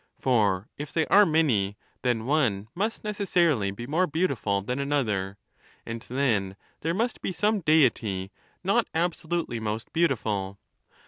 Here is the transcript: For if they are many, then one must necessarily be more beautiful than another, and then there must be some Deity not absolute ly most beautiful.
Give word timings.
For 0.17 0.67
if 0.79 0.91
they 0.91 1.05
are 1.09 1.27
many, 1.27 1.77
then 2.01 2.25
one 2.25 2.67
must 2.73 3.03
necessarily 3.03 3.69
be 3.69 3.85
more 3.85 4.07
beautiful 4.07 4.63
than 4.63 4.79
another, 4.79 5.37
and 5.85 6.01
then 6.01 6.55
there 6.79 6.95
must 6.95 7.21
be 7.21 7.31
some 7.31 7.59
Deity 7.59 8.31
not 8.63 8.87
absolute 8.95 9.47
ly 9.47 9.59
most 9.59 9.93
beautiful. 9.93 10.57